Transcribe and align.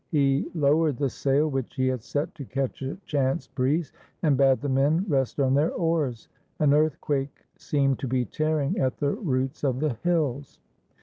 He 0.09 0.49
low 0.55 0.77
ered 0.85 0.97
the 0.97 1.11
sail 1.11 1.47
which 1.47 1.75
he 1.75 1.85
had 1.87 2.01
set 2.01 2.33
to 2.33 2.43
catch 2.43 2.81
a 2.81 2.95
chance 3.05 3.45
breeze, 3.45 3.93
and 4.23 4.35
bade 4.35 4.61
the 4.61 4.67
men 4.67 5.05
rest 5.07 5.39
on 5.39 5.53
their 5.53 5.69
oars. 5.71 6.27
An 6.57 6.73
earthquake 6.73 7.45
seemed 7.55 7.99
to 7.99 8.07
be 8.07 8.25
tearing 8.25 8.79
at 8.79 8.97
the 8.97 9.11
roots 9.11 9.63
of 9.63 9.79
the 9.79 9.93
hills. 10.01 10.57